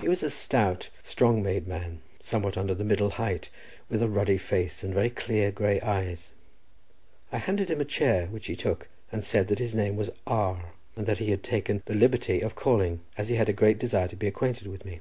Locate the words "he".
0.00-0.08, 8.48-8.56, 11.18-11.30, 13.28-13.36